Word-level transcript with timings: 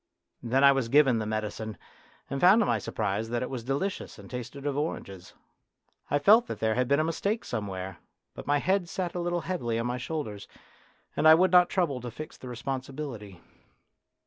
Then 0.41 0.63
I 0.63 0.71
was 0.71 0.89
given 0.89 1.19
the 1.19 1.27
medicine, 1.27 1.77
and 2.27 2.41
found 2.41 2.59
to 2.59 2.65
my 2.65 2.79
surprise 2.79 3.29
that 3.29 3.43
it 3.43 3.51
was 3.51 3.63
delicious 3.63 4.17
and 4.17 4.31
tasted 4.31 4.65
of 4.65 4.75
oranges. 4.75 5.35
I 6.09 6.17
felt 6.17 6.47
that 6.47 6.59
there 6.59 6.73
had 6.73 6.87
been 6.87 6.99
a 6.99 7.03
mistake 7.03 7.45
somewhere, 7.45 7.99
but 8.33 8.47
my 8.47 8.57
head 8.57 8.89
sat 8.89 9.13
a 9.13 9.19
little 9.19 9.41
heavily 9.41 9.77
on 9.77 9.85
my 9.85 9.99
shoulders, 9.99 10.47
and 11.15 11.27
I 11.27 11.35
would 11.35 11.51
not 11.51 11.69
trouble 11.69 12.01
to 12.01 12.09
fix 12.09 12.35
the 12.35 12.49
responsibility. 12.49 13.41